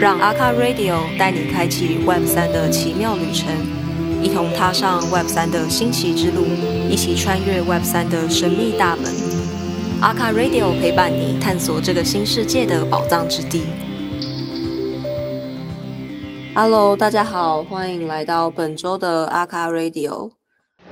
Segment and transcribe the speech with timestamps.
[0.00, 3.52] 让阿卡 Radio 带你开启 Web 三的奇妙旅程，
[4.22, 6.44] 一同踏上 Web 三的新奇之路，
[6.88, 9.12] 一起穿越 Web 三的神秘大门。
[10.00, 13.64] 阿卡 Radio 陪伴你探索这个新世界的宝藏之地。
[16.54, 20.37] Hello，大家好，欢迎来到本周的阿卡 Radio。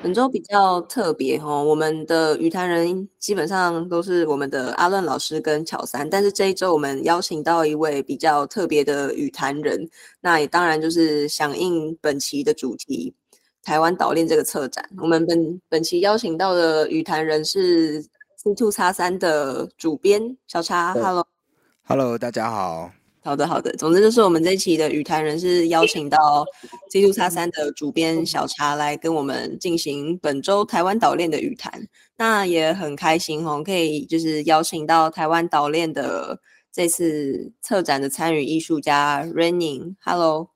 [0.02, 9.88] 本周比较特别哦，我们的语坛人基本上都是我们的阿乱老师跟巧三，但是这一周我们邀请到一位比较特别的语坛人，
[10.20, 13.12] 那也当然就是响应本期的主题——
[13.64, 14.88] 台湾岛链这个策展。
[14.98, 18.00] 我们本本期邀请到的语坛人是
[18.36, 22.92] C Two 叉三的主编小叉，Hello，Hello，大家好。
[23.26, 23.72] 好的，好的。
[23.72, 26.46] 总之就是我们这一期的语坛人是邀请到
[26.92, 31.88] C 2叉三的主编小茶来跟我们进行本周台湾岛链的语谈。
[32.16, 36.38] 那也很开心哦，可以就是邀请到台湾岛链的
[36.72, 39.96] 这次策展的参与艺术家 Raining。
[40.04, 40.48] Hello，Hello，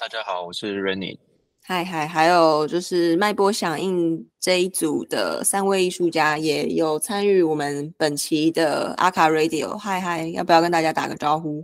[0.00, 1.27] 大家好，我是 Raining。
[1.70, 9.76] 嗨嗨，还有就是脉波响应这一组的三位艺术家也有参与我们本期的阿卡 Radio。
[9.76, 11.62] 嗨嗨，要不要跟大家打个招呼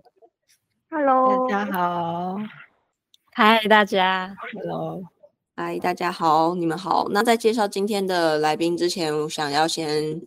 [0.91, 2.37] ？Hello，大家好。
[3.33, 4.37] 嗨，大家。
[4.53, 5.03] Hello，
[5.57, 7.09] 嗨，大家好，你们好。
[7.11, 10.21] 那在介绍今天的来宾之前，我想要先。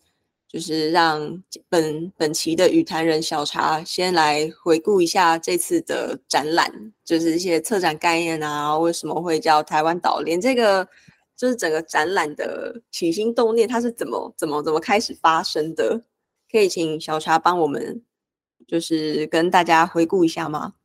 [0.48, 6.72] 就是让本本期的语坛人小茶先来回顾一下这次的展览，
[7.04, 10.39] 就是一些策展概念啊，为什么会叫台湾岛链？
[10.39, 10.88] 这个
[11.36, 16.02] 就是整个展览的起心动念，它是怎么怎么怎么开始发生的？
[16.50, 18.02] 可以请小茶帮我们，
[18.66, 20.76] 就是跟大家回顾一下吗？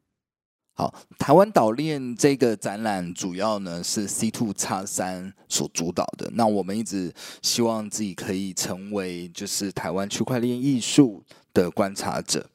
[0.75, 6.31] 好，台湾岛链这个展览主要呢是 C Two 叉三所主导的。
[6.33, 12.49] 那我们一直希望自己可以成为就是台湾区块链艺术的观察者。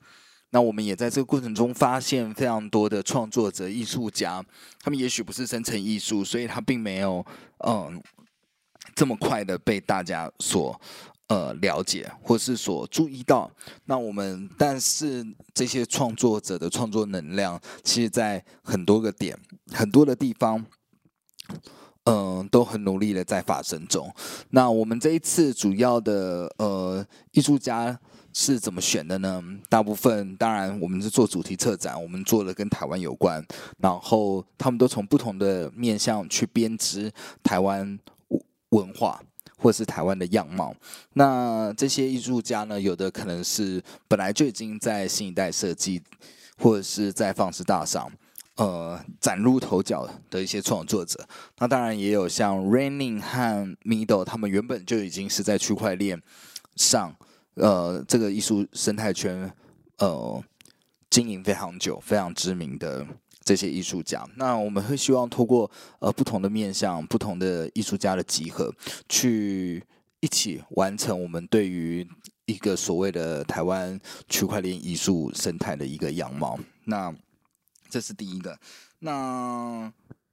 [0.49, 4.43] 那我们也在这个过程中发现非常多的创作者、艺术家，
[4.81, 7.23] 他们也许不是生成艺术，所以他并没有
[7.67, 8.01] 嗯
[8.95, 10.79] 这么快的被大家所。
[11.27, 13.51] 呃，了解或是所注意到，
[13.83, 19.37] 那我们但是这些创作者的创作能量，其实在很多个点、
[19.73, 20.65] 很多的地方，
[22.05, 24.09] 嗯，都很努力的在发生中。
[24.51, 27.99] 那我们这一次主要的呃艺术家
[28.33, 29.43] 是怎么选的呢？
[29.67, 33.45] 大部分当然我们是做主题策展，我们做了跟台湾有关，
[33.79, 37.11] 然后他们都从不同的面向去编织
[37.43, 37.99] 台湾
[38.69, 39.21] 文化。
[39.57, 40.75] 或是台湾的样貌，
[41.13, 42.79] 那这些艺术家呢？
[42.79, 46.01] 有的可能是本来就已经在新一代设计，
[46.59, 48.11] 或者是在放肆大赏，
[48.57, 51.27] 呃，崭露头角的一些创作者。
[51.57, 56.21] 那当然也有像 Raining 和 Middle，他们原本就已经是在区块链
[56.75, 57.15] 上，
[57.55, 59.51] 呃，这个艺术生态圈，
[59.97, 60.43] 呃，
[61.09, 63.05] 经营非常久、非常知名的。
[63.47, 68.69] 这些艺术家，那我们会希望透过呃不同的面向、不同的艺术家的集合，
[69.07, 69.81] 去
[70.19, 72.05] 一起完成我们对于
[72.45, 73.97] 一个所谓的台湾
[74.27, 76.59] 区块链艺术生态的一个样貌。
[76.83, 77.15] 那
[77.89, 78.59] 这是第一个。
[78.99, 79.89] 那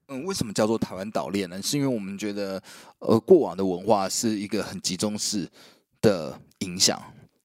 [0.08, 1.62] 嗯，为什么叫做台湾岛链呢？
[1.62, 2.60] 是因为我们觉得
[2.98, 5.48] 呃过往的文化是一个很集中式
[6.00, 7.00] 的影响，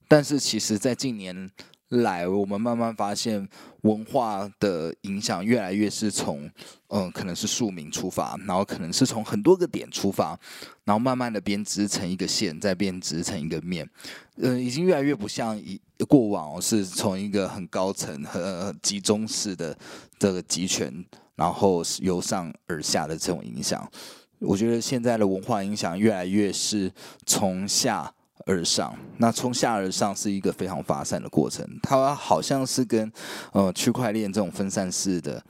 [0.07, 1.51] 但是其实在近年。
[1.90, 3.48] 来，我们慢慢发现
[3.82, 6.48] 文化的影响越来越是从，
[6.90, 10.40] 嗯，可能是庶民出发，然后可能是从很多个点出发，
[10.84, 13.90] 然后慢慢的编织成一个线，再编织成一个面，
[14.36, 19.76] 嗯，已经越来越不像以过往是从一个很高层和集中式的
[20.20, 20.94] 这个集权，
[21.36, 23.90] 然后由上而下的这种影响。
[24.38, 26.92] 我觉得现在的文化影响越来越是
[27.26, 28.14] 从下。
[28.50, 33.10] 而上，那从下而上是一个非常发散的过程，它好像是跟
[33.54, 35.42] 呃区块链这种分散式的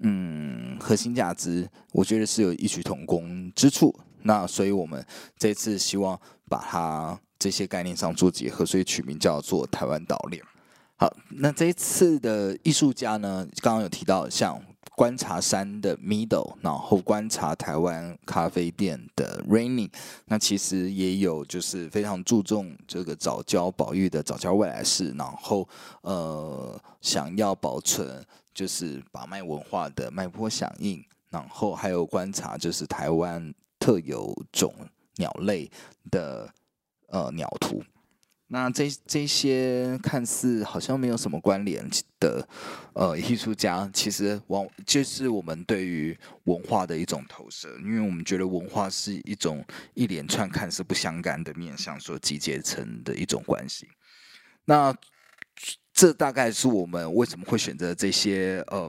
[0.00, 3.94] 嗯核心价值，我觉得是有异曲同工之处。
[4.22, 5.02] 那所以我们
[5.38, 10.42] 这次希望把它这些概念上做结合，所以取名叫做台湾岛链。
[10.96, 14.60] 好，那这一次的艺术家呢，刚刚有提到像。
[14.98, 19.88] 观察山的 middle，然后观察台湾咖啡店的 raining，
[20.24, 25.68] 那其实也有就是非常注重这个早教保育的早教未来式，然后
[26.00, 31.00] 呃想要保存就是把脉文化的脉波响应，
[31.30, 34.74] 然后还有观察就是台湾特有种
[35.14, 35.70] 鸟类
[36.10, 36.52] 的
[37.06, 37.80] 呃鸟图。
[38.50, 41.86] 那这这些看似好像没有什么关联
[42.18, 42.48] 的，
[42.94, 49.62] 呃，艺术家，其实往就是我们对于文化的一种投射，因为我们觉得文化是一种
[49.92, 53.86] 一连串看似不相干的面向所集结成的一种关系。
[54.64, 54.94] 那
[55.98, 58.88] 这大概是我们为什么会选择这些呃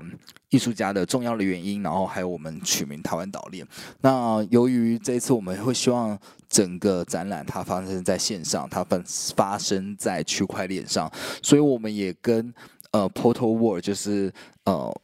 [0.49, 3.65] 艺术家的重要的原因，然后还有我们取名台湾岛链。
[4.01, 6.15] 那由于这一次我们会希望
[6.47, 9.01] 整个展览它发生在线上，它发
[9.35, 11.11] 发生在区块链上，
[11.41, 12.53] 所以我们也跟
[12.91, 14.31] 呃 Portal World 就是
[14.65, 14.95] 呃。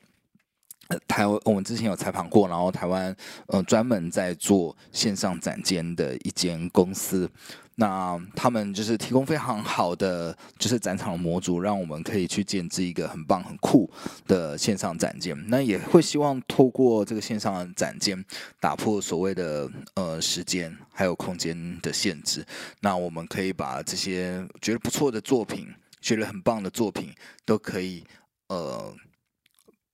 [1.08, 3.14] 台湾，我们之前有采访过，然后台湾
[3.48, 7.28] 呃专门在做线上展间的一间公司，
[7.76, 13.90] 那他们就是提供非常好的就是展场模组，让我们可以去建置一个很棒很酷
[14.28, 15.38] 的线上展间。
[15.48, 18.24] 那也会希望透过这个线上的展间，
[18.60, 22.46] 打破所谓的呃时间还有空间的限制。
[22.80, 25.68] 那我们可以把这些觉得不错的作品，
[26.00, 27.14] 觉得很棒的作品，
[27.46, 28.04] 都可以
[28.48, 28.94] 呃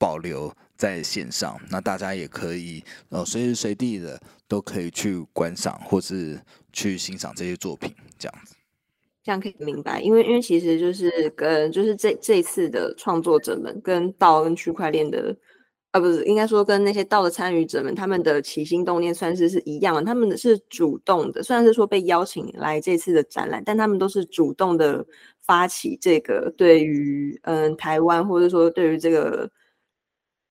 [0.02, 0.52] 保留。
[0.82, 6.42] 在线上，那大家也可以呃随时随地的都可以去观赏或是
[6.74, 8.56] 去欣赏这些作品，这样子。
[9.24, 15.38] 这样可以明白，因为因为其实就是跟就是这这次的创作者们跟道跟区块链的
[15.92, 25.06] 啊不是应该说跟那些道的参与者们，他们的起心动念算是是一样的，他们是主动的，虽然是说被邀请来这次的展览，但他们都是主动的
[25.46, 29.48] 发起这个对于嗯台湾或者说对于这个。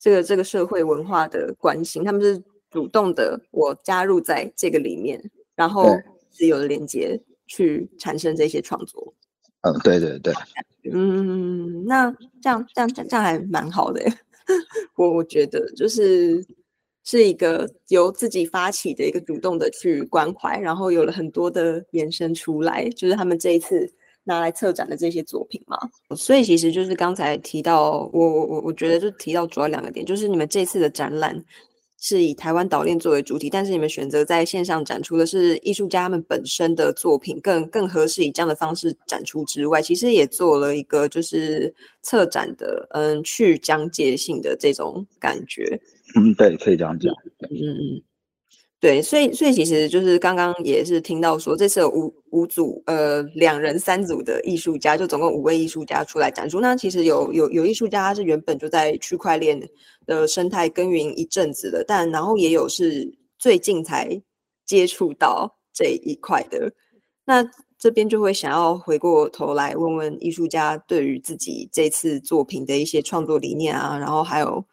[0.00, 5.22] 这个这个社会文化的关心，他们是主动的，我加入在这个里面，
[5.54, 5.94] 然后
[6.30, 9.12] 自由的连接去产生这些创作。
[9.60, 10.32] 嗯，对对对，
[10.90, 12.10] 嗯，那
[12.40, 14.02] 这样这样这样还蛮好的，
[14.96, 16.42] 我我觉得就是
[17.04, 23.92] 是一个由自己发起的一个主动的去关怀，然后有了很多的延伸出来，就是他们这一次。
[24.24, 25.78] 拿来策展的这些作品吗，
[26.16, 31.42] 所以其实就是刚才提到，我我我我觉得就提到主要两个点，就是你们这次的展览
[31.98, 45.80] 是以台湾岛链作为主体，但是你们选择在线上展出的是艺术家们本身的作品，更更合适以这样的方式展出之外，其实也做了一个就是策展的嗯去讲解性的这种感觉。
[46.14, 47.12] 嗯，对，可以这样讲。
[47.40, 48.02] 嗯嗯。
[48.80, 56.58] 对，所以所以其实就是刚刚也是听到说，这次有五五组呃两人三组的艺术家，就总共五位艺术家出来展出。
[56.60, 59.60] 那其实有有有艺术家他是原本就在区块链
[60.06, 63.06] 的生态耕耘一阵子的，但然后也有是
[63.38, 64.18] 最近才
[64.64, 66.72] 接触到这一块的。
[67.26, 67.46] 那
[67.78, 74.64] 这边就会想要回过头来问问艺术家对于自己这次作品的一些创作理念啊，然后还有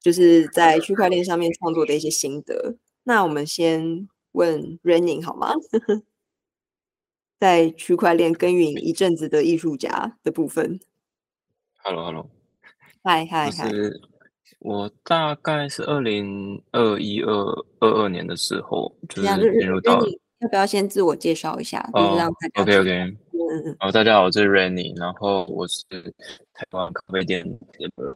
[0.00, 2.76] 就是在区块链上面创作的一些心得。
[3.04, 5.52] 那我们先问 Raining 好吗？
[7.38, 10.80] 在区块链耕耘一阵子的艺术家的部分。
[11.82, 12.30] Hello，Hello，
[13.02, 13.70] 嗨嗨嗨！
[14.60, 17.30] 我大概是二零二一二
[17.80, 20.00] 二二年的时候，就是进入到。
[20.40, 21.86] 要不要先自我介绍一下？
[21.92, 22.62] 就是让大家。
[22.62, 22.90] OK OK。
[22.90, 23.16] 嗯
[23.66, 23.76] 嗯。
[23.78, 25.84] 好，大家好，我是 Rainy，然后我是
[26.54, 27.44] 台湾咖啡店
[27.78, 28.14] 的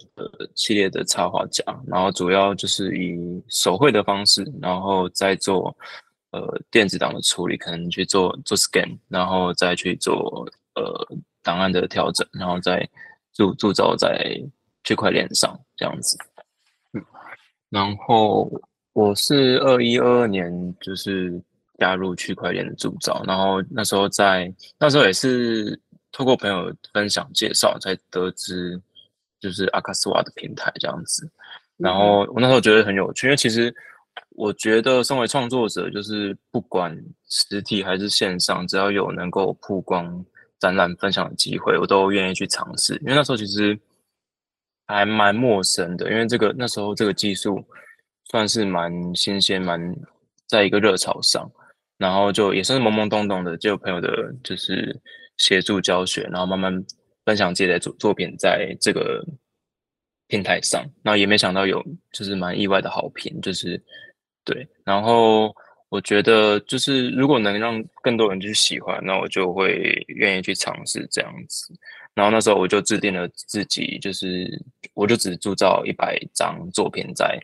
[0.54, 3.18] 系列的插画家，然后主要就是以
[3.48, 5.76] 手绘的方式，然后再做
[6.30, 6.40] 呃
[6.70, 12.88] 电子档的处理，可能去做做 scan，然后再去做呃档案的调整，然后再
[13.34, 14.40] 铸铸造在
[14.84, 16.16] 区块链上这样子。
[16.92, 17.04] 嗯，
[17.68, 18.50] 然后
[18.92, 21.42] 我是二一二二年就是。
[21.80, 25.80] 加入区块链的铸造，然后那时候在那时候也是
[26.12, 28.80] 透过朋友分享介绍才得知，
[29.40, 31.30] 就是阿卡斯瓦的平台这样子。
[31.76, 33.74] 然后我那时候觉得很有趣，因为其实
[34.30, 36.96] 我觉得身为创作者，就是不管
[37.28, 40.24] 实体还是线上，只要有能够曝光
[40.58, 42.94] 展览分享的机会，我都愿意去尝试。
[43.02, 43.78] 因为那时候其实
[44.86, 47.64] 还蛮陌生的，因为这个那时候这个技术
[48.30, 49.80] 算是蛮新鲜，蛮
[50.46, 51.48] 在一个热潮上。
[51.96, 54.96] 然后就也算是懵懵懂懂的，就有朋友的，就是
[55.38, 56.84] 协助教学，然后慢慢
[57.24, 59.24] 分享自己的作作品在这个
[60.28, 60.84] 平台上。
[61.02, 63.82] 然后也没想到有，就是蛮意外的好评，就是
[64.44, 64.68] 对。
[64.84, 65.54] 然后
[65.88, 71.72] 我觉得，就是如果能让更多人去喜欢，那我就会愿意去尝试这样子。
[72.14, 74.46] 然后那时候我就制定了自己，就是
[74.94, 77.40] 我就只铸造一百张作品在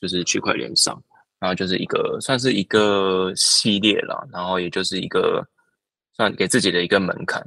[0.00, 1.00] 就是区块链上。
[1.40, 5.46] 然后就是一个算是一个系列了，然后也就是一个
[6.16, 7.44] 算给自己的一个门槛，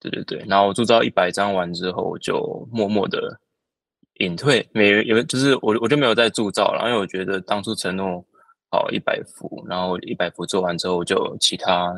[0.00, 0.44] 对对对。
[0.48, 3.38] 然后铸造一百张完之后，我就默默的
[4.14, 8.24] 隐退，没有，就是我我就没有再铸造了，因为我觉得当初承诺
[8.70, 11.94] 好一百幅，然后一百幅做完之后，就其他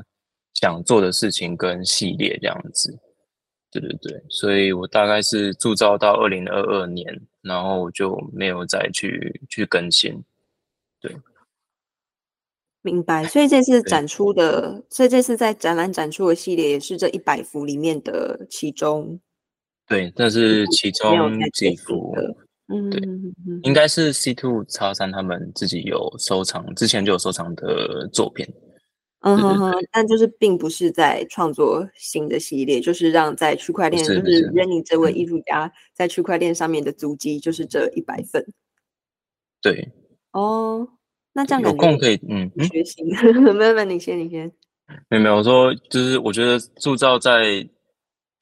[0.55, 2.97] 想做的事情跟系列这样子，
[3.71, 4.23] 对对对。
[4.29, 10.23] 所以我大概是铸造到二零二二年，然后我就没有再去去更新，
[11.01, 11.17] 对。
[12.83, 19.19] 明白，所以这次展出的，所以这次在展览展出的系列也是这一百幅里面的其中
[19.89, 22.15] 对，这是其中几幅。
[22.69, 23.01] 嗯，对，
[23.63, 28.47] 应该是 C Two 叉三他们自己有收藏，之前就有收藏的作品。
[29.21, 38.45] 嗯哼哼，但就是并不是在创作新的系列，就是让在区块链，就是 Renny 这位艺术家在区块链上面的足迹，就是这一百份。
[39.61, 39.93] 对。
[40.33, 40.89] 哦，
[41.33, 43.03] 那这样有空可以嗯学习。
[43.41, 44.51] 没有没有，你先你先。
[45.09, 47.61] 没有没有，我说就是我觉得铸造在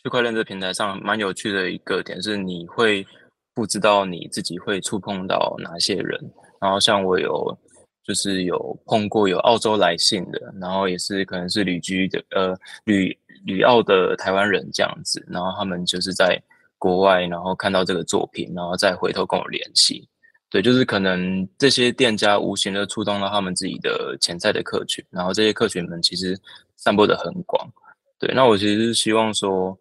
[0.02, 3.06] 区块链这平台上蛮有趣的一个点是，你会
[3.54, 6.18] 不知道你自己会触碰到哪些人。
[6.60, 7.56] 然后像我有
[8.02, 16.42] 就是有碰过有澳洲来信的，然后也是可能是旅居的呃旅旅澳的台湾人这样子，然后他们就是在
[16.78, 20.08] 国外，然后看到这个作品，然后再回头跟我联系。
[20.50, 26.36] 对，就是可能这些店家无形的触动了他们自己的潜在的客群，然后这些客群们其实
[26.74, 27.72] 散播的很广。
[28.18, 29.78] 对，那我其实是希望说，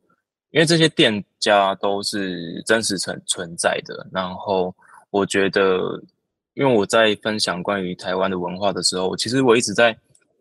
[0.51, 4.71] 因为这些店家都是真实存存在的，然后
[5.09, 5.99] 我觉得，
[6.53, 9.91] 因为我在分享关于台湾的文化的时候，其实我一直在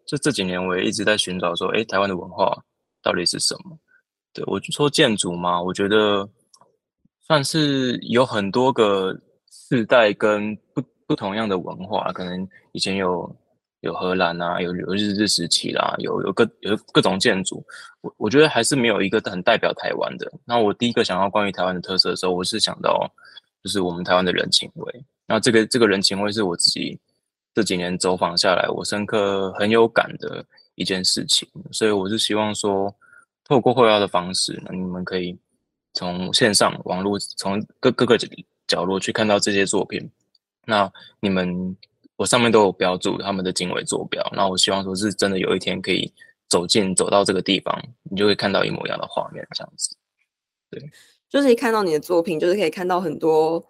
[0.06, 2.54] 就这几年我也一直在寻找说，哎，台湾的文化
[3.02, 3.78] 到底是什么？
[4.34, 6.28] 对我说建筑嘛，我觉得
[7.26, 9.18] 算是有很多个。
[9.68, 13.36] 世代跟不不同样的文化，可能以前有
[13.80, 17.62] 有荷兰啊，有有日治时期啦，有有各有各种建筑，
[18.00, 20.30] 我我觉得还是没有一个很代表台湾的。
[20.46, 23.06] 那我第一个想到关于台湾的特色的时候，我是想到
[23.62, 25.04] 就是我们台湾的人情味。
[25.26, 26.98] 那这个这个人情味是我自己
[27.54, 30.42] 这几年走访下来，我深刻很有感的
[30.76, 31.46] 一件事情。
[31.72, 32.90] 所以我是希望说，
[33.44, 35.38] 透过绘画的方式，那你们可以
[35.92, 38.16] 从线上网络，从各各个。
[38.68, 40.08] 角落去看到这些作品，
[40.66, 41.76] 那你们
[42.16, 46.12] 我上面都有标注他们的经纬坐标，那我希望说是真的有一天可以
[46.48, 49.96] 走进走到这个地方，你就会看到一模一样的画面，这样子。
[50.70, 50.80] 对，
[51.30, 53.64] 就是一看到你的作品，就是可以看到很多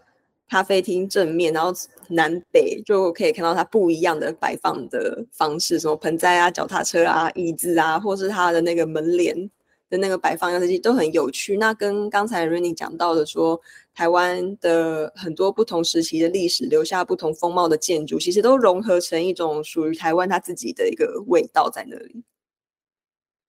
[0.49, 1.73] 咖啡厅正面，然后
[2.09, 9.51] 南北就可以看到它不一样的摆放的方式，什么盆栽啊、脚踏车啊、椅子啊，或是它的那个门帘。
[9.91, 11.57] 的那个摆放样子都很有趣。
[11.57, 13.59] 那跟刚才 Rainy 讲到的说，
[13.99, 22.23] 台湾的很多不同时期的历史留下不同风貌的建筑，其实都融合成一种属于台湾它自己的一个味道在那里。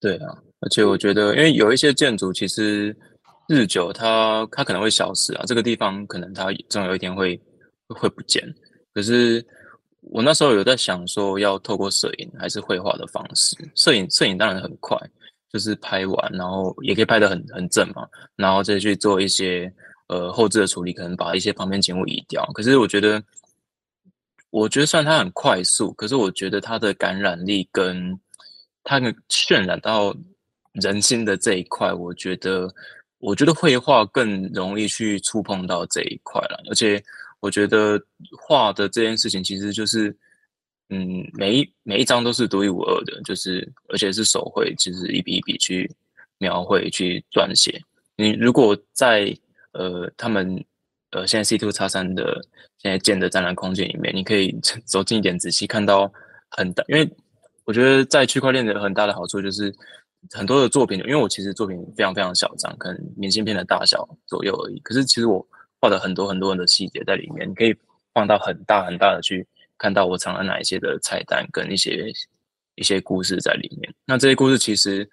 [0.00, 0.26] 对啊，
[0.58, 2.96] 而且我觉得，因为有一些建筑其实
[3.48, 7.40] 日久它它可能会消失啊，这个地方可能它总有一天会
[7.86, 8.42] 会不见。
[8.92, 9.46] 可是
[10.00, 13.56] 我那时候有在想说，要透过摄影还是绘画的方式？
[13.76, 14.98] 摄影摄影当然很快。
[15.52, 19.68] 就是拍完，然后也可以拍得很很正嘛，然后再去做一些
[20.10, 22.44] 呃后置的处理，可能把一些旁边景物移掉。
[22.52, 23.22] 可是我觉得，
[24.50, 28.18] 我觉得虽然它很快速，可是我觉得它的感染力跟
[28.82, 30.14] 它能渲染到
[30.72, 32.68] 人心的这一块，我觉得
[33.18, 36.62] 我觉得绘画更容易去触碰到这一块了。
[36.68, 37.02] 而且
[37.40, 37.98] 我觉得
[38.38, 40.14] 画的这件事情，其实就是。
[40.92, 45.88] 嗯，每一每一张都是独一无二的，就是而且是手绘，就是一笔一笔去
[46.38, 47.80] 描绘、去撰写。
[48.16, 49.32] 你如果在
[49.72, 50.64] 呃他们
[51.10, 52.40] 呃现在 C two 叉三的
[52.78, 54.52] 现在建的展览空间里面，你可以
[54.84, 56.12] 走近一点，仔细看到
[56.50, 56.84] 很大。
[56.88, 57.08] 因为
[57.64, 59.74] 我觉得在区块链的很大的好处就是
[60.32, 64.78] 很多的作品，因为我其实作品非常非常小张，可能明信片的大小左右而已。
[64.80, 65.46] 可是其实我
[65.80, 67.74] 画了很多很多的细节在里面，你可以
[68.12, 69.46] 放到很大很大的去。
[69.82, 72.12] 看到我藏了哪一些的彩蛋跟一些
[72.74, 73.90] 一些故事在里面。
[74.04, 75.08] 那这些故事其实，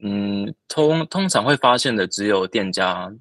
[0.00, 3.14] 嗯，通通常会发现的只有店家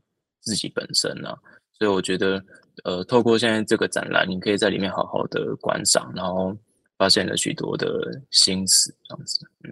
[0.47, 1.37] 自己本身啊。
[1.73, 2.43] 所以我觉得，
[2.85, 6.55] 呃，透过现在这个展览，你可以在里面好好的观赏，然后
[6.97, 7.87] 发现了许多的
[8.31, 9.45] 心思，这样子。
[9.63, 9.71] 嗯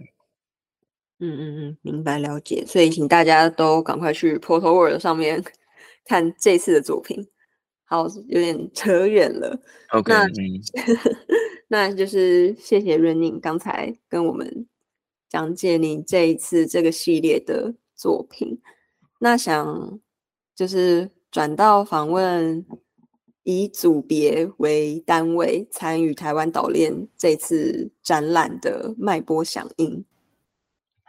[1.19, 2.63] 嗯嗯嗯，明白了解。
[2.67, 5.43] 所以请大家都赶快去 Portal World 上面
[6.05, 7.25] 看这次的作品。
[7.85, 9.57] 好，有点扯远了。
[9.91, 10.27] OK，那
[11.89, 14.67] 那就是谢谢 Running 刚才跟我们
[15.29, 18.61] 讲解你这一次这个系列的作品。
[19.19, 19.99] 那想
[20.55, 22.65] 就是转到访问
[23.43, 30.03] 以组别为单位参与台湾岛链这次展览的脉波响应。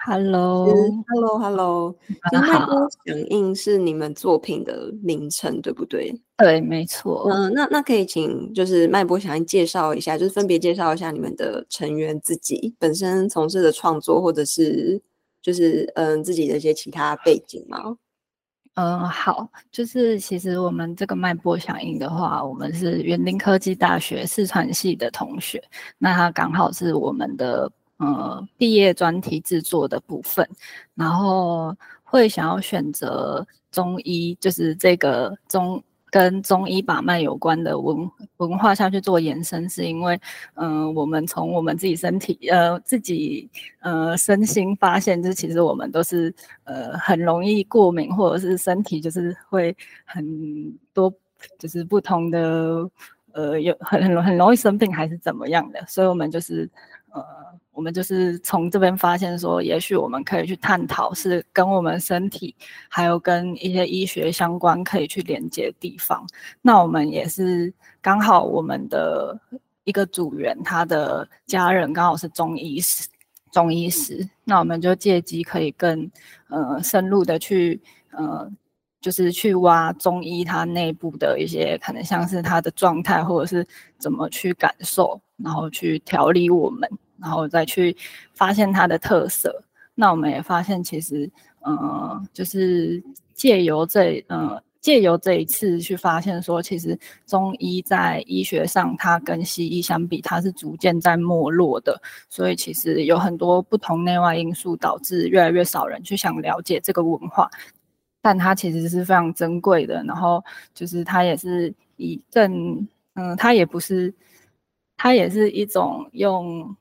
[0.04, 1.96] Hello，Hello，Hello，
[2.30, 6.14] 脉波响应是你们作品的名称，对不对？
[6.36, 7.26] 对，没错。
[7.30, 15.00] 嗯，那那可以请就是脉波响应介绍一下，就是分别介绍一下你们的成员自己本身从事的创作，或者是
[15.40, 17.96] 就是嗯自己的一些其他背景吗？
[18.76, 25.62] 嗯，好，就是其实我们这个脉搏响应的话，我们是园林科技大学四川系的同学，
[25.98, 27.70] 那他刚好是我们的。
[27.98, 30.46] 呃，毕业专题制作的部分，
[30.94, 35.82] 然后会想要选择中医，就是这个中。
[36.10, 40.18] 跟中医把脉有关的文文化下去做延伸，是因为，
[40.54, 43.48] 嗯，我们从我们自己身体，呃，自己，
[43.80, 46.32] 呃，身心发现，就是其实我们都是，
[46.64, 50.24] 呃，很容易过敏，或者是身体就是会很
[50.94, 51.12] 多，
[51.58, 52.88] 就是不同的，
[53.32, 56.70] 呃，有很很很容易生病，还是怎么样的，所以我们就是，
[57.12, 57.22] 呃。
[57.76, 62.54] 我们就是从这边发现说，也许我们可以去探讨，是跟我们身体，
[62.88, 66.26] 还有跟一些医学相关可以去连接的地方。
[66.62, 69.38] 那我们也是刚好我们的
[69.84, 73.06] 一个组员，他的家人刚好是中医师，
[73.52, 74.26] 中医师。
[74.42, 76.10] 那我们就借机可以更
[76.48, 77.78] 呃深入的去
[78.12, 78.50] 呃，
[79.02, 83.66] 就是去挖中医它内部的一些可能，像是他的状态，或者是
[83.98, 86.88] 怎么去感受，然后去调理我们。
[87.20, 87.96] 然后再去
[88.32, 89.62] 发现它的特色，
[89.94, 91.30] 那我们也发现其实，
[91.60, 93.02] 呃，就是
[93.34, 96.96] 借由这，嗯，借由这一次去发现说，其实
[97.26, 102.00] 中医在医学上，它跟西医相比，它是逐渐在没落的。
[102.28, 107.50] 所以其实有很多不同内外因素导致越来越少人去想了解这个文化，
[108.22, 110.04] 但它其实是非常珍贵的。
[110.04, 110.44] 然后
[110.74, 114.14] 就是它也是以更，嗯，它也不是，
[114.96, 116.76] 它也是一种用。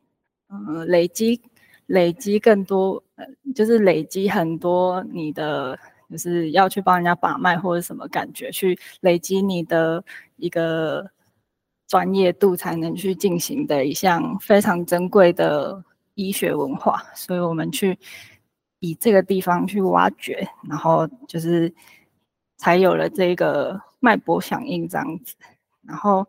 [0.49, 1.41] 嗯，累积
[1.87, 5.77] 累积更多，呃，就是累积很多你的，
[6.09, 10.03] 就是要去帮人家把脉或者什么感觉，去累积你的
[10.37, 11.09] 一个
[11.87, 15.83] 专业度，才能去进行的一项非常珍贵的
[16.13, 17.03] 医学文化。
[17.15, 17.97] 所以我们去
[18.79, 21.73] 以这个地方去挖掘，然后就是
[22.57, 25.35] 才有了这个脉搏响应这样子，
[25.81, 26.25] 然后。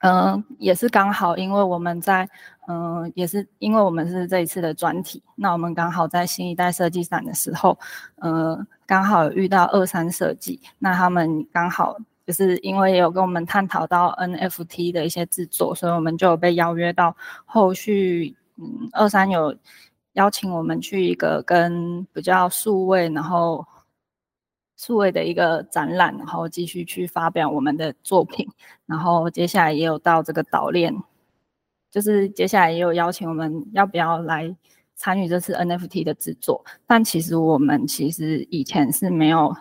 [0.00, 2.28] 嗯，也是刚好，因为我们在，
[2.68, 7.78] 嗯，也是因为我们是这一次的专题，那我们刚好在新一代设计展的时候，
[8.22, 19.54] 嗯，刚好遇到二三设计，那他们刚好就是因为有跟我们探讨到 NFT 的一些制作，所以我们就有被邀约到后续，嗯，二三有
[20.14, 23.66] 邀请我们去一个跟比较数位，然后。
[24.80, 28.48] 数位的一个展览，然后继续去发表我们的作品，
[28.86, 30.90] 然后接下来也有到这个岛链，
[31.90, 34.56] 就是接下来也有邀请我们要不要来
[34.96, 39.54] 参与这次 NFT 的制作，但其实我们其实以前是没有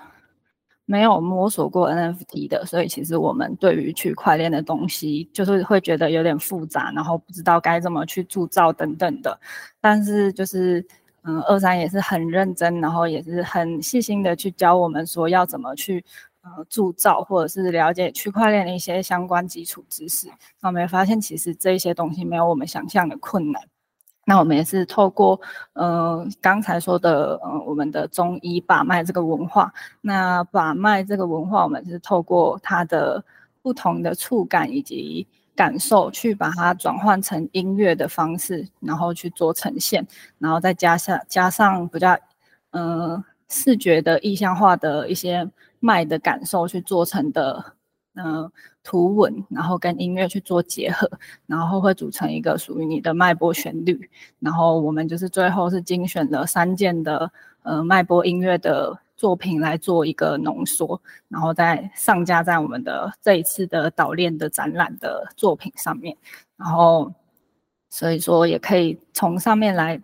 [0.86, 9.38] 没有摸索过 NFT 的，所以其实我们对于区块链的东西就是会觉得有点复杂，然后不知道该怎么去铸造等等的，
[9.82, 10.88] 但是就是。
[11.24, 16.04] 嗯，二三也是很认真，然后也是很细心的去教我们说要怎么去
[16.42, 20.28] 呃铸造，或者是了解区块链的一些相关基础知识。
[20.62, 23.62] 那我们发现其实这些东西没有我们想象的困难。
[24.26, 25.40] 那我们也是透过
[25.74, 33.24] 嗯刚才说的嗯我们的中医把脉这个文化，那把脉这个文化，我们是透过它的
[33.62, 35.28] 不同的触感以及。
[35.60, 42.18] 感受去把它转换成音乐的方式，然后去做呈现，然后再加上加上比较
[42.72, 45.46] 嗯视觉的意象化的一些
[45.82, 47.74] 脉的感受去做成的
[48.16, 48.50] 嗯
[48.84, 51.12] 图文，然后跟音乐去做结合，
[51.46, 54.10] 然后会组成一个属于你的脉波旋律。
[54.40, 57.30] 然后我们就是最后是精选了三件的
[57.64, 58.98] 呃脉波音乐的。
[59.20, 66.16] 作品来做一个浓缩，然后再上架在我们的这一次的岛链的展览的作品上面，
[66.56, 67.14] 然后
[67.90, 70.02] 所以说也可以从上面来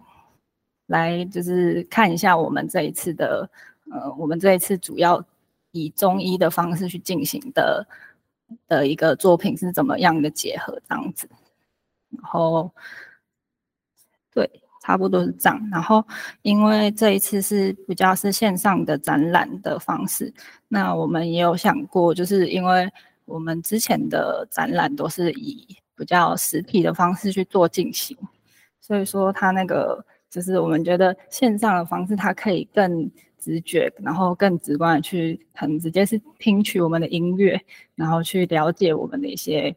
[0.87, 3.49] 来就是看一下我们这一次的
[3.89, 5.23] 呃，我们这一次主要
[5.71, 7.87] 以中医的方式去进行的
[8.67, 11.29] 的一个作品是怎么样的结合这样子，
[12.09, 12.69] 然后
[14.33, 14.61] 对。
[14.85, 16.05] 差不多是这样，然后
[16.43, 20.31] 因为这一次是比较是线上的展览的方式，
[20.67, 22.87] 那我们也有想过，就是因为
[23.25, 28.15] 我们之前的展览都是以比较实体的方式去做进行，
[28.79, 37.59] 所以说它那个就是我们觉得线上的方式它可以更直觉，然后更直观的去很直接是听取我们的音乐，
[37.95, 39.75] 然后去了解我们的一些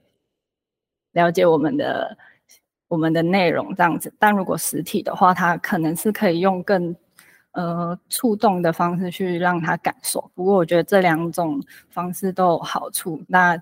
[1.12, 2.14] 了解我们的。
[2.88, 6.94] 我们的内容这样子，但如果实体的话，它可能是可以用更
[7.52, 10.30] 呃触动的方式去让他感受。
[10.34, 13.22] 不过我觉得这两种方式都有好处。
[13.28, 13.56] 那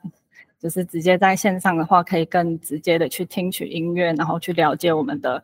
[0.58, 5.42] 就是直接在线上的话，可以更直接的去听取音乐，然后去了解我们的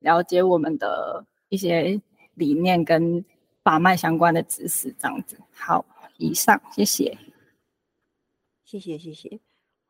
[0.00, 2.00] 了解我们的一些
[2.34, 3.24] 理念跟
[3.62, 5.36] 把脉相关的知识这样子。
[5.52, 5.84] 好，
[6.18, 7.16] 以上谢谢，
[8.64, 9.47] 谢谢谢谢。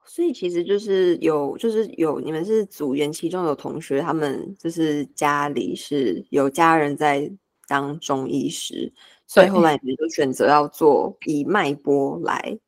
[0.09, 7.31] 所以其实就是有，就是有你们是组员，其中有同学，他们就是家里是有家人在
[7.69, 8.91] 当中医师，
[9.27, 12.59] 所以后来你们就选择要做以脉搏来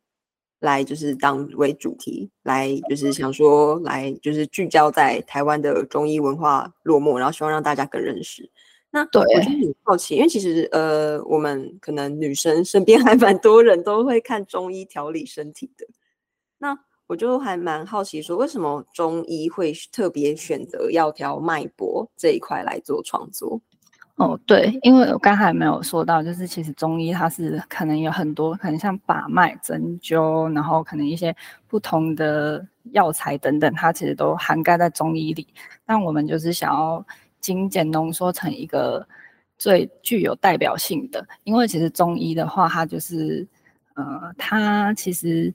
[0.61, 8.48] 来就是当为主题，来就是想说来就是聚焦在台湾的中医文化落寞，然后希望让大家更认识。
[8.90, 15.87] 那对，我就很好奇，因为其实呃，我们可能女生身边还蛮多人都会看中医调理身体的。
[16.59, 16.76] 那
[17.11, 23.61] 我就还蛮好奇，说为什么中医会特别选择要调脉搏这一块来做创作？
[24.14, 31.35] 哦，对，因为我刚才没有说到，就是其实中医它是可能有很多，可能像把脉、针灸，然后可能一些
[31.66, 35.44] 不同的药材等等，它其实都涵盖在中医里。
[35.85, 37.05] 但我们就是想要。
[37.40, 39.03] 精简浓缩成一个
[39.57, 43.49] 最具有代表性的，因为其实中医的话，它就是，
[43.94, 45.51] 呃，它其实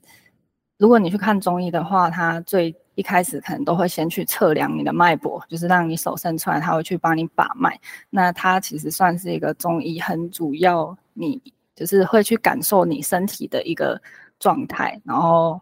[0.78, 7.78] 如果你去看中医的话，他最一开始可能都会先去测量你的脉搏，就是让你手伸出来，他会去帮你把脉。
[8.10, 11.40] 那它其实算是一个中医很主要，你
[11.74, 14.00] 就是会去感受你身体的一个
[14.38, 15.60] 状态，然后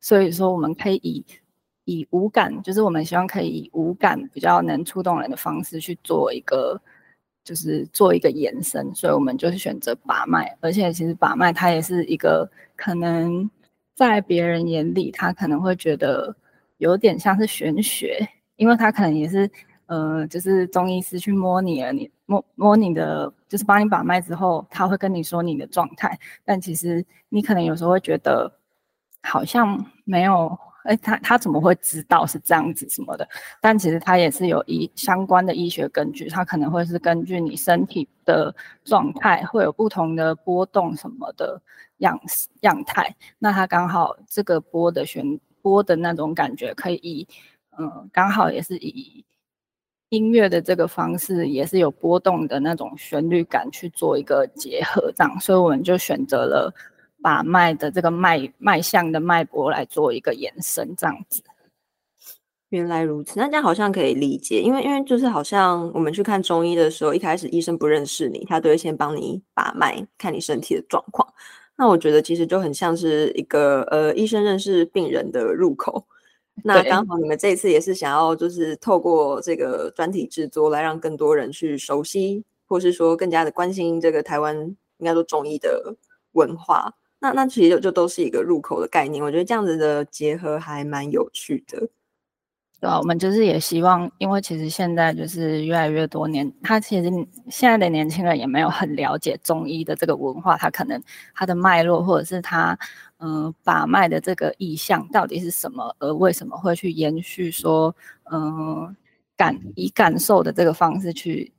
[0.00, 1.24] 所以说我们可以以。
[1.88, 6.76] 以无感，就是我们希望可以以无感比较能触动人的方式去做一个，
[7.44, 13.48] 就是做一个延伸，所以我们就是选择把脉，而且其实把脉它也是一个可能
[13.96, 16.36] 在别人眼里，他可能会觉得
[16.76, 19.50] 有点像是玄学，因为他可能也是
[19.86, 28.52] 呃，就是中医师去摸你了，你摸摸你的，就是帮你把脉之后，他会跟你说你的状态，但其实你可能有时候会觉得
[29.22, 30.56] 好像没有。
[30.86, 33.28] 哎，他他怎么会知道是这样子什么的？
[33.60, 41.60] 但其实他也是有医相关的医学根据，他可能会是根据你身体的状态会有不同的波动什么的
[41.98, 42.18] 样
[42.60, 43.14] 样态。
[43.38, 47.28] 那他刚好这个波的旋波的那种感觉，可以以
[47.78, 49.24] 嗯，刚好也是以
[50.10, 56.72] 音乐的这个方式，也是有波动的那种旋律感去做一个结合，这样，所以我们就选择了。
[57.26, 61.42] 把脉的这个脉脉象的脉搏来做一个延伸，这样子。
[62.68, 71.26] 原来如此，那这样好像可以理解，因为因为就是好像我们去看中医的时候，一开始医生不认识你，他都会先帮你把脉，看你身体的状况。
[71.74, 76.06] 那我觉得其实就很像是一个呃医生认识病人的入口。
[76.62, 84.56] 那刚好你们这一次也是想要就是透过这个专题制作来让更多人去熟悉，或是说更加的关心这个台湾
[84.98, 85.96] 应该说中医的
[86.30, 86.94] 文化。
[87.18, 91.88] 那那其实就就都是一个入口的概念，我觉得这样子的结合还蛮有趣的。
[92.78, 97.10] 对啊，我们就是也希望，因为其实现在就是越来越多年，他其实
[97.48, 101.02] 现在的年轻人也没有很了解中医的这个文化，他可能
[101.34, 102.78] 他的脉络或者是他
[103.18, 107.96] 嗯把脉的这个意向到底是什么，而为什么会去延续说
[108.30, 108.94] 嗯
[109.38, 111.50] 感以感受的这个方式去。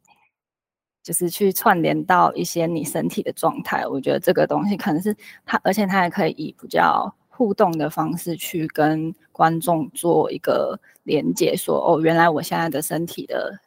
[1.08, 5.16] 就是去串联到一些你身体的状态，我觉得这个东西可能是
[5.46, 13.58] 它，而且它还可以以比较互动的方式去跟观众做一个连接，说哦，原来我现在的身体的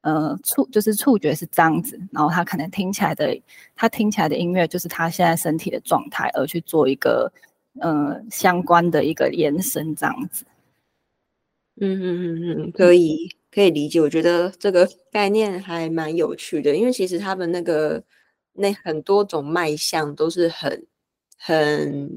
[0.00, 3.38] 呃触就是触觉是这样子，然后他可能听起来的
[3.76, 7.30] 他听起来的音乐就是他现在身体的状态，而去做一个
[7.80, 10.46] 呃相关的一个延伸这样子。
[11.78, 13.28] 嗯嗯嗯嗯，可以。
[13.52, 18.00] 可以理解，我觉得这个 概念还蛮有趣的，因为其实他们那个
[18.52, 20.86] 那很多种脉象都是很
[21.36, 22.08] 很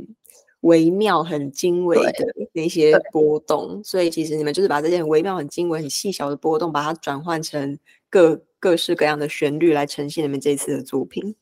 [0.62, 2.14] 微妙、很精微的
[2.54, 7.78] 那些波动，所以其实你们就是把这些很微妙、很精微、很细小的波动，把它转换成
[8.12, 11.36] 各各式各样的旋律来呈现你们这次的作品。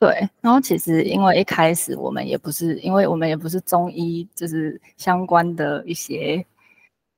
[0.00, 6.44] 对，然后其实因为一开始我们也不是，因为我们也不是中医，就是相关的一些，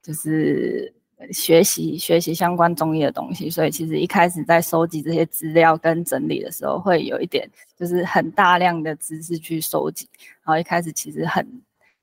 [0.03, 0.93] 就是。
[1.33, 10.09] 学习学习相关中医的东西，所以其实一开始在收集这些资料跟整理的时候，会有一点就是很大量的知识去收集，
[10.45, 11.45] 然后一开始其实很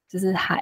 [0.09, 0.61] 就是还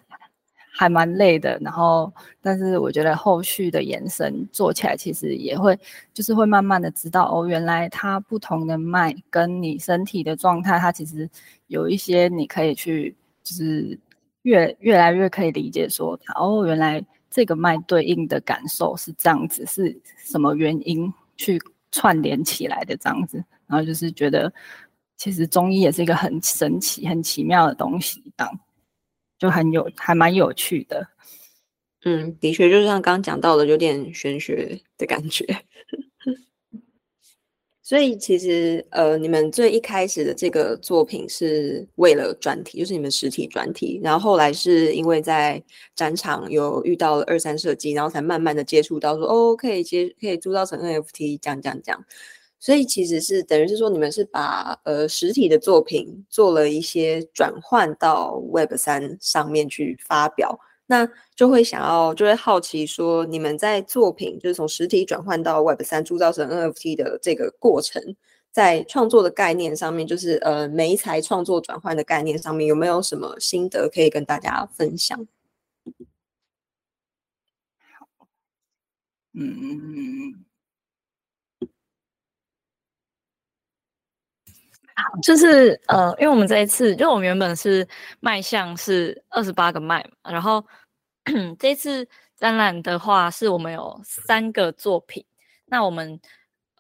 [0.72, 5.78] 还蛮累的，然后但是我觉得后续的延伸做起来，其实也会
[6.14, 11.28] 就是会慢慢的知道哦，原来它不同的脉跟你身体的状态，它其实
[11.68, 13.98] 有一些你可以去就是
[14.44, 17.04] 越越来越可以理解说哦，原来。
[17.34, 21.60] 这个脉对应的感受是这样子，是什么原因去
[21.92, 23.44] 串联起来的这样子？
[23.66, 24.54] 然后就是觉得，
[25.18, 28.60] 其实中医也是一个很神奇、很奇妙的东西，这样
[29.40, 31.08] 就很有，还蛮有趣的。
[32.06, 35.46] 嗯，的确，就像刚刚讲到的，有点玄学的感觉。
[37.86, 44.00] 所以其实，呃，你们最一开始的这个作品是为了专题，就是你们实体专题。
[44.02, 45.62] 然后后来是因为在
[45.94, 52.06] 展场有遇到了二三设计，然后才慢慢的接触到说，哦，可以接可以租到成 NFT，这样这样这样。
[52.58, 60.58] 所以其实是等于是说，你们是把呃实体的作品做了一些转换到 Web 三上面去发表，
[60.94, 68.16] 那就会想要就会好奇说，你们在作品就是从实体转换到 Web 三铸造成 NFT 的这个过程，
[68.52, 75.28] 在创作的概念上面，就是呃媒材创作转换的概念上面，有没有什么心得可以跟大家分享？
[79.34, 80.46] 嗯。
[84.96, 87.88] 好，就是呃，因为我们这一次，就我们原本是
[88.20, 90.64] 卖相是二十八个卖嘛，然后
[91.60, 95.26] 这次展览的话，是我们有三个作品。
[95.66, 96.20] 那我们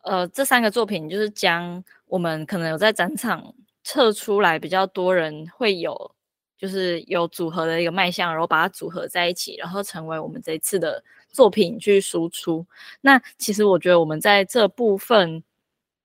[0.04, 3.54] 呃这三个作品就是将我们可能有在展场
[3.84, 6.16] 测出来比较多人会有，
[6.58, 12.66] 就是有组合的一个卖相，然后把它组合在一起，然后成为我们这次的作品去输出。
[13.02, 15.44] 那其实我觉得我们在这部分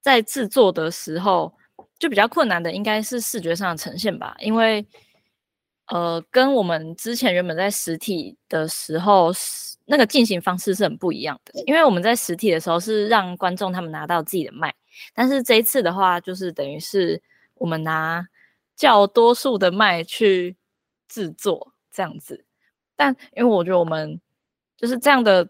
[0.01, 1.53] 在制作的时候。
[1.99, 4.87] 就比较困难的应该是视觉上的呈现吧，因为
[5.89, 9.31] 呃，跟我们之前原本在实体的时候
[9.87, 11.63] 那个进行方式是很不一样的。
[11.67, 14.75] 因为我们在实体的时候是让观众他们拿到自己的麦，
[15.15, 17.23] 但是这一次的话，就是等于是
[17.55, 18.27] 我们拿
[18.77, 20.57] 较多数的麦去
[21.09, 22.45] 制作这样子。
[22.97, 24.21] 但因为我觉得我们
[24.77, 25.49] 就是这样的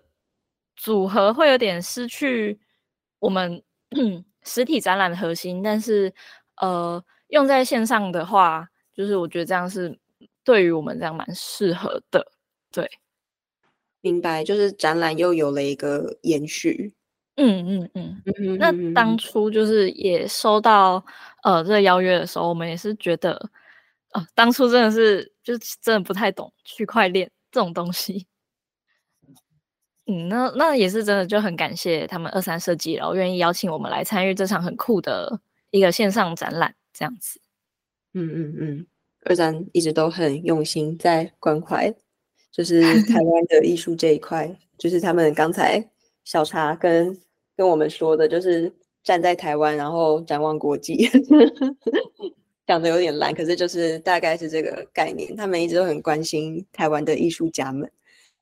[0.77, 2.59] 组合会有点失去
[3.19, 3.63] 我们
[4.45, 6.13] 实体展览的核心，但是。
[6.61, 9.97] 呃，用在线上的话，就是我觉得这样是
[10.49, 12.27] 对于我们这样蛮适合的。
[12.73, 12.89] 对，
[14.01, 16.95] 明白，就是展览又有了一个延续。
[17.37, 18.23] 嗯嗯嗯。
[18.25, 21.05] 嗯那当初就是也收到
[21.43, 23.51] 呃这个邀约的时候，我们也是觉得，
[24.13, 28.27] 呃，当初真的是就是真的不太懂区块链这种东西。
[30.09, 35.39] 嗯，那那也是真的就很感谢他们二三设计，然后愿意邀请我们来参与这场很酷的。
[35.71, 37.39] 一个线上展览这样子，
[38.15, 38.87] 嗯嗯嗯，
[39.29, 41.95] 二展一直都很用心在关怀，
[42.51, 45.89] 就是台湾的艺术这一块，就是他们刚才
[46.25, 47.17] 小茶跟
[47.57, 48.73] 跟我们说的，就是
[49.05, 51.09] 站在台湾，然后展望国际，
[52.67, 57.91] 讲的有点烂，可是就是大概是这个概念，他们一直都很关心台湾的艺术家们，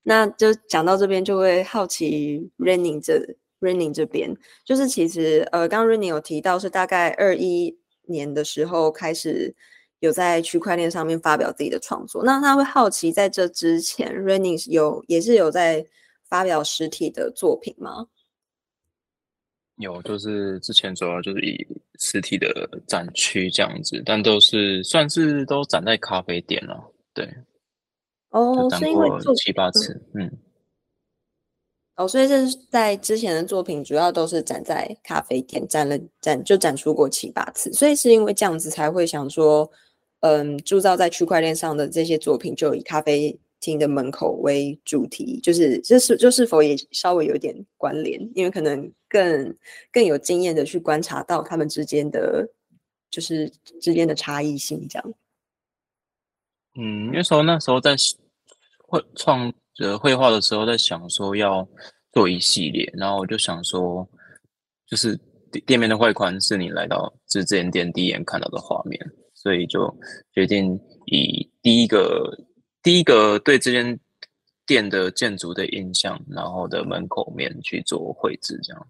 [0.02, 3.36] 那就讲到这边就会好奇 Running 这。
[3.58, 9.54] Running 这边就是，其实呃，刚刚 Running 有提到是大概二一年的时候开始
[10.00, 12.22] 有在区块链上面发表自己的创作。
[12.24, 15.84] 那他会好奇，在这之前，Running 有也是有在
[16.28, 18.06] 发表实体的作品吗？
[19.76, 21.66] 有，就是之前主要就是以
[21.98, 26.82] 实体的展区这样子，但都是算是都展在咖啡店了。
[27.12, 27.28] 对，
[28.30, 30.30] 哦，是因为做七八次，嗯。
[31.96, 39.70] 哦，所以这是在之前的作品，主要都是展在咖啡店，展了展就展出过七八次，所以是因为这样子才会想说，
[40.20, 49.56] 嗯，铸造在区块链上的这些作品就以咖啡厅的门口为主题，就是这是就是否也稍微有点关联，因为可能更
[49.92, 52.48] 更有经验的去观察到他们之间的
[53.10, 53.48] 就是
[53.80, 55.14] 之间的差异性这样。
[56.78, 57.94] 嗯，那时候那时候在
[58.86, 59.52] 会创。
[59.78, 61.68] 呃，绘画的时候在想说要
[62.10, 64.08] 做一系列，然后我就想说，
[64.86, 65.14] 就是
[65.66, 68.98] 店面的外观是你来到这间店第一眼看到的画面，
[69.46, 69.96] 所以就
[70.32, 72.36] 决定以第一个
[72.82, 73.96] 第一个对这间
[74.66, 78.88] 店的建筑的印象，然后的门口面去做绘制，这样。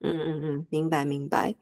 [0.00, 1.54] 嗯嗯嗯，明白明白。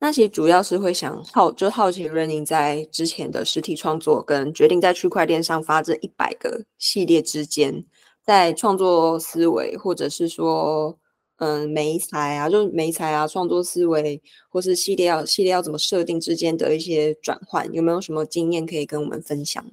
[0.00, 7.84] 那其实主要是会想好，就好奇 Running 在之前的实体创作跟决定在区块链上发这一百个系列之间，
[8.24, 10.98] 在创作思维或者是说，
[11.38, 19.64] 嗯，媒材啊，就是媒材啊，创作思维或是系列要系列要怎么设定之间的一些转换，有没有什么经验可以跟我们分享？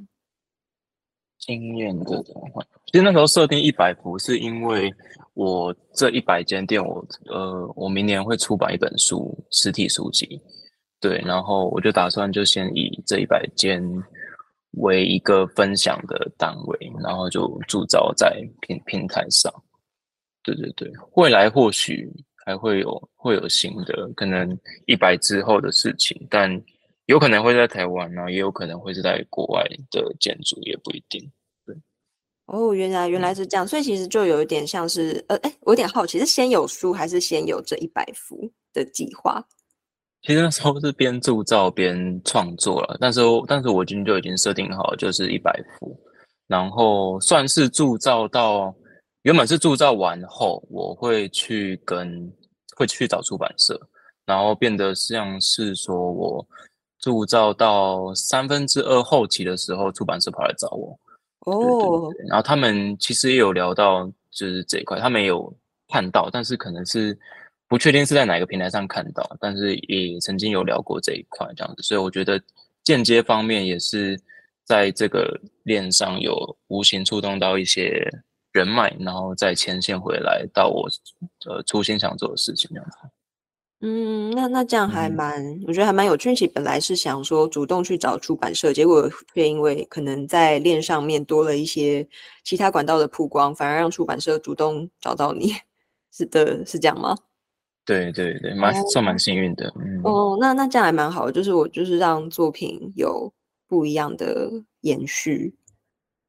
[1.40, 4.92] 经验的转换，其实那时候设定一百幅，是因为
[5.34, 10.40] 我这一百间店，我呃，我明年会出版一本书，实体书籍，
[11.00, 13.84] 对，然后我就打算就先以这一百间
[14.78, 19.52] 为一个分享的单位，然后就铸造在平平台上，
[20.46, 22.10] 对对对，未来或许
[22.46, 26.62] 还会有会有新的，可能一百之后的事情，但。
[27.08, 31.22] 有可能会在台湾呢，也有可能会是在国外的建筑，也不一定。
[31.64, 31.76] 对，
[32.48, 39.40] 哦，原来原来是这样，所以其实就有一点像是，呃，哎，我有点好奇，是先有书还是先有这一百幅的计划？
[40.24, 45.96] 其实那时候是边铸造边创作了，但是但是我已经就已经设定好，就是一百幅，
[46.48, 48.74] 然后算是铸造到
[49.26, 52.32] 原本是铸造完后，我会去跟
[52.76, 53.76] 会去找出版社，
[54.24, 56.48] 然后变得像是说我
[57.00, 61.00] 铸造到三分之二后期的时候，出版社跑来找我。
[61.40, 65.52] 哦，然后他们其实也有聊到就是这一块，他们有
[65.88, 67.18] 看到，但是可能是
[67.68, 72.40] 不确定是在哪个平台上看到，但是也曾经有聊过这一块这样子，所以我觉得
[72.84, 74.22] 间接方面也是
[74.66, 78.08] 在这个链上有无形触动到一些。
[78.56, 80.88] 人脉，然后再牵线回来到我
[81.46, 82.98] 呃初心想做的事情这样子。
[83.82, 86.34] 嗯，那那这样还蛮，我觉得还蛮有趣。
[86.34, 92.08] 其实本来是想说主动去找出版社，结果却因为可能在链上面多了一些
[92.46, 95.52] 其他管道的曝光，反而让出版社主动找到你，
[96.14, 97.14] 是的，是这样吗？
[97.86, 99.68] 对对对，蛮算蛮幸运的。
[100.06, 103.32] 哦，那那这样还蛮好，就是我就是让作品有
[103.68, 104.50] 不一样的
[104.82, 105.54] 延续。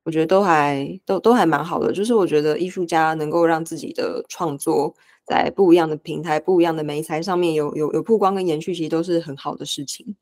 [0.07, 4.95] 我觉得都还都都还蛮好的，就是我觉得艺术家能够让自己的创作
[5.27, 10.15] 在不一样的平台、不一样的媒材上面有有有曝光跟延续，其实都是很好的事情。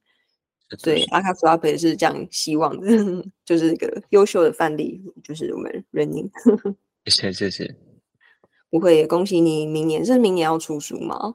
[0.83, 2.87] 对，阿卡弗拉佩是这样希望的，
[3.44, 6.31] 就是一个优秀的范例，就是我们 Running。
[7.05, 7.77] 谢谢谢谢，
[8.70, 11.35] 不会，恭喜你，明年是明年要出书吗？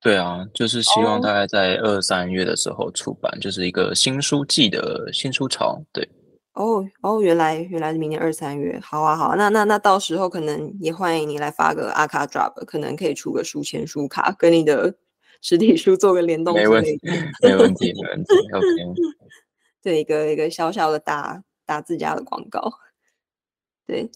[0.00, 6.06] 对啊，就是希望大概在二三月的时候出版，就是一个新书季的新书潮，对。
[6.54, 14.94] 哦哦，原来原来是明年二三月，好啊好啊，那那那到时候可能也欢迎你来发个阿卡 drop，可能可以出个书签书卡，跟你的
[15.40, 16.54] 实体书做个联动。
[16.54, 16.98] 没问题，
[17.42, 18.34] 没问题，没问题。
[18.52, 19.00] OK，
[19.80, 22.72] 对，一个一个小小的打打自家的广告。
[23.86, 24.10] 对，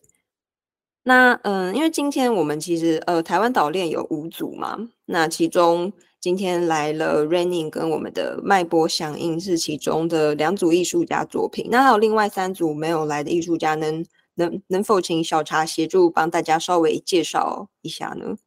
[1.05, 5.93] 那嗯，因为今天我们其实呃台湾岛链有五组嘛，那其中。
[6.25, 14.03] 今天来了 Raining 跟我们的脉波响应是其中的两组艺术家作品，那还有另外三组没有来的艺术家，能
[14.37, 18.39] 能能否请小茶协助帮大家稍微介绍一下呢？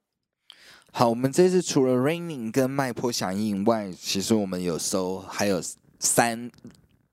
[0.92, 5.62] 好，我们这次除了 Raining 跟脉波响应外，其实我们有收还有
[6.00, 6.50] 三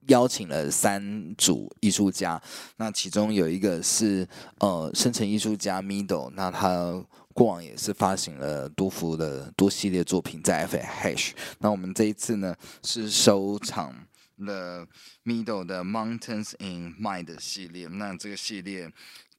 [0.07, 2.41] 邀请了三组艺术家，
[2.79, 4.27] 那其中有一个是
[4.61, 7.05] 呃生成艺术家 Middle，那他。
[7.35, 13.93] 过往也是发行了多幅的多系列作品在 F Hash，那我们这一次呢是收藏
[14.37, 14.87] 了
[15.25, 17.89] Middle 的 Mountains in Mind 系列。
[17.89, 18.89] 那这个系列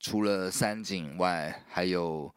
[0.01, 2.35] 除了山景外，还有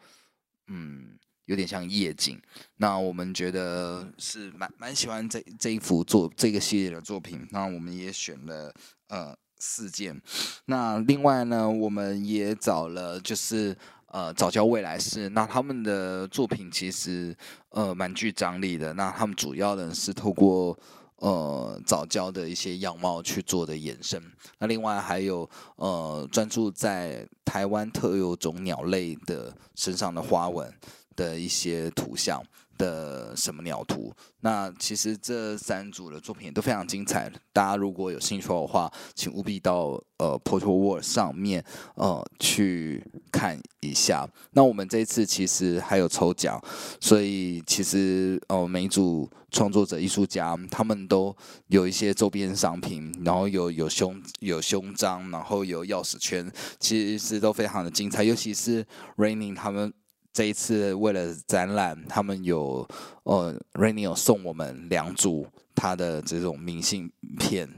[0.69, 2.41] 嗯有点像夜景。
[2.77, 7.45] 那我们觉得是蛮蛮喜欢这这一幅作这个系列的作品。
[7.51, 8.73] 那我们也选了
[9.09, 10.23] 呃四件。
[10.67, 13.77] 那另外呢，我们也找了就是。
[14.11, 17.37] 呃，早教未来是，那他们的作品其实
[17.71, 18.93] 呃蛮具张力的。
[18.95, 20.79] 那他们主要的是透过
[21.17, 24.23] 呃早教的一些样貌去做的延伸。
[24.59, 30.73] 那另外还有呃专注在台湾特有种鸟类的身上的花纹
[31.15, 32.43] 的一些图像。
[32.79, 34.11] 的什么鸟图？
[34.41, 37.31] 那其实这三组的作品都非常精彩。
[37.53, 41.63] 大家如果有兴趣的话，请务必到呃 Portal World 上面
[41.97, 44.27] 呃去看一下。
[44.53, 46.63] 那我们这一次其实还有抽奖，
[47.01, 51.37] 所以其实呃每一组创作者艺术家他们都
[51.67, 58.23] 有一些周边商品，然后有有胸有胸章，然后有钥匙圈，其实都非常的精彩。
[58.23, 58.87] 尤其是
[59.17, 59.93] Raining 他们。
[60.39, 62.89] 这一次为了展览，他们有
[63.25, 67.69] 呃 r a i n y 有送我们两组他的这种明信片。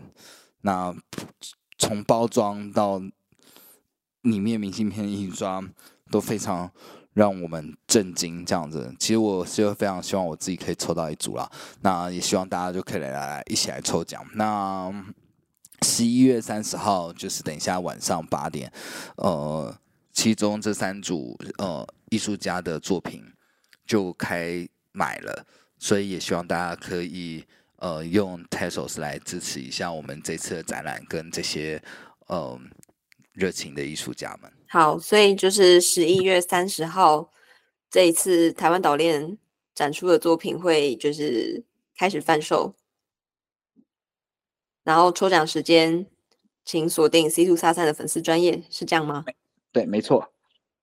[0.61, 0.95] 那
[1.79, 3.01] 从包装到
[4.21, 5.65] 里面明信片印刷
[6.11, 6.71] 都非常
[7.15, 8.45] 让我们震惊。
[8.45, 11.51] 这样子，其实我是非常希望我自己可以抽到一组啦。
[11.81, 14.23] 那也希望大家就可以来来一起来抽奖。
[14.35, 14.93] 那
[15.81, 18.71] 十一月三十号就是等一下晚上八点，
[19.17, 19.75] 呃。
[20.13, 23.25] 其中这三组呃艺术家的作品
[23.87, 25.47] 就开买了，
[25.79, 27.45] 所以也希望大家可以
[27.77, 31.83] 呃用 Tesos 来支持一下我们这次的展览跟这些
[32.27, 32.61] 呃
[33.33, 34.53] 热情的艺术家们。
[34.69, 37.33] 好，所以就是十一月三十号
[37.91, 39.39] 这一次台湾岛链
[39.75, 41.65] 展出的作品会就是
[41.97, 42.75] 开始贩售，
[44.85, 46.07] 然后抽奖时间
[46.65, 49.25] 请锁定 C two 三三的粉丝专业，是这样吗？
[49.73, 50.33] 对，没错，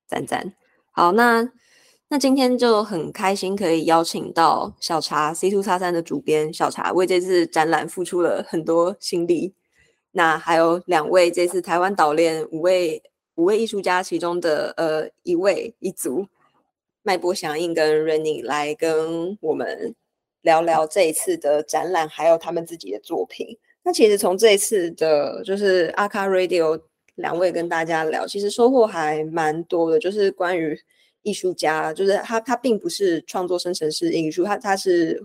[0.05, 0.53] 赞赞。
[0.97, 1.47] 好，那
[2.07, 9.53] 那今天就很开心可以邀请到小茶 C two 叉三的主编小茶，为这次展览付出了很多心力。
[10.13, 13.03] 那还有两位这次台湾岛链五位
[13.35, 16.25] 五位艺术家其中的呃一位一组，
[17.03, 19.93] 脉波响应跟 Running 来跟我们
[20.41, 23.55] 聊聊这一次的展览，还有他们自己的作品。
[23.83, 26.81] 那其实从这一次的就是阿卡 Radio。
[27.17, 30.79] 两位跟大家聊，其实收获还蛮多的，就是关于
[31.21, 35.23] 艺术家，就是他他并不是创作生成式艺术，他他是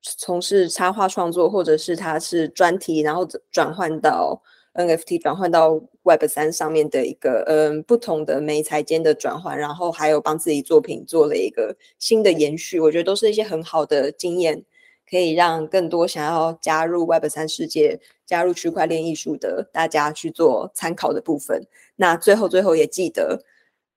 [0.00, 4.40] 从事插画创作，或者是他是专题，然后转换到
[4.74, 14.64] NFT，转换到 Web 三上面的一个嗯不同的媒材间的转换，然后还有帮自己作品做了一个新的延续，我觉得都是一些很好的经验。
[15.06, 21.62] 可以让更多想要加入 Web 三世界、加入区块链艺术的大家去做参考的部分。
[21.96, 23.42] 那最后，最后也记得，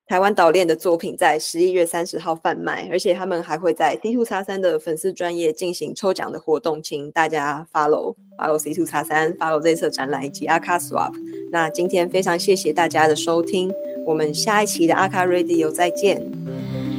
[0.06, 11.14] 台湾岛链的作品在十一月三十号贩卖，而且他们还会在 C Two 叉三的粉丝专业进行抽奖的活动，请大家 follow follow C Two 叉三，follow 这次展览以及阿卡 Swap。
[11.52, 13.74] 那今天非常谢谢大家的收听，
[14.06, 16.97] 我们下一期的阿卡 Radio 再见。